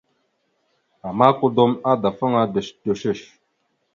Ama, 1.07 1.27
kudom 1.39 1.71
adafaŋa 1.91 2.41
ɗœshəɗœshœsh. 2.53 3.23